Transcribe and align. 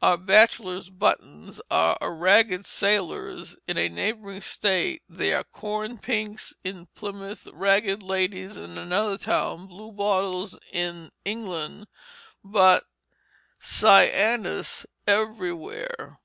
Our 0.00 0.16
bachelor's 0.16 0.88
buttons 0.88 1.60
are 1.70 1.98
ragged 2.00 2.64
sailors 2.64 3.58
in 3.68 3.76
a 3.76 3.90
neighboring 3.90 4.40
state; 4.40 5.02
they 5.06 5.34
are 5.34 5.44
corn 5.44 5.98
pinks 5.98 6.54
in 6.64 6.86
Plymouth, 6.94 7.46
ragged 7.52 8.02
ladies 8.02 8.56
in 8.56 8.78
another 8.78 9.18
town, 9.18 9.66
blue 9.66 9.92
bottles 9.92 10.58
in 10.72 11.10
England, 11.26 11.88
but 12.42 12.84
cyanus 13.60 14.86
everywhere. 15.06 16.20